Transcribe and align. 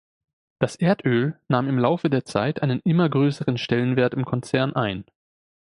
Das 0.57 0.75
Erdöl 0.75 1.39
nahm 1.47 1.69
im 1.69 1.77
Laufe 1.77 2.09
der 2.09 2.25
Zeit 2.25 2.63
einen 2.63 2.79
immer 2.79 3.07
größeren 3.07 3.59
Stellenwert 3.59 4.15
im 4.15 4.25
Konzern 4.25 4.75
ein. 4.75 5.05